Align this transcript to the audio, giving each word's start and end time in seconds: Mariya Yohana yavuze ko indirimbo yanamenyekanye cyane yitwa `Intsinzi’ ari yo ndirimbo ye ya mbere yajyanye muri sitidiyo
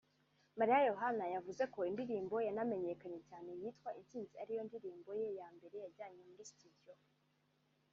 Mariya 0.59 0.79
Yohana 0.91 1.25
yavuze 1.35 1.63
ko 1.73 1.79
indirimbo 1.89 2.35
yanamenyekanye 2.47 3.19
cyane 3.29 3.49
yitwa 3.59 3.89
`Intsinzi’ 3.93 4.35
ari 4.43 4.51
yo 4.57 4.61
ndirimbo 4.67 5.09
ye 5.21 5.29
ya 5.39 5.47
mbere 5.55 5.75
yajyanye 5.83 6.21
muri 6.29 6.43
sitidiyo 6.49 6.93